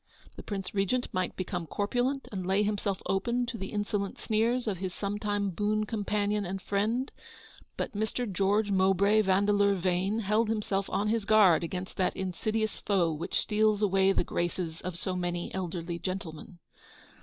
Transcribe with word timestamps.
The 0.35 0.41
Prince 0.41 0.73
Regent 0.73 1.13
might 1.13 1.35
become 1.35 1.67
corpulent, 1.67 2.27
and 2.31 2.43
lay 2.43 2.63
himself 2.63 3.03
open 3.05 3.45
to 3.45 3.55
the 3.55 3.67
insolent 3.71 4.17
sneers 4.17 4.65
of 4.67 4.79
his 4.79 4.95
sometime 4.95 5.51
boon 5.51 5.85
companion 5.85 6.43
and 6.43 6.59
friend; 6.59 7.11
but 7.77 7.91
Mr. 7.91 8.25
George 8.27 8.71
Mowbray 8.71 9.21
Yandeleur 9.21 9.75
Vane 9.79 10.21
held 10.21 10.49
himself 10.49 10.89
on 10.89 11.09
his 11.09 11.23
guard 11.23 11.63
against 11.63 11.97
that 11.97 12.17
insidious 12.17 12.79
foe 12.79 13.13
which 13.13 13.39
steals 13.39 13.83
away 13.83 14.11
the 14.11 14.23
graces 14.23 14.81
of 14.81 14.97
so 14.97 15.15
many 15.15 15.53
elderly 15.53 15.99
gentlemen. 15.99 16.57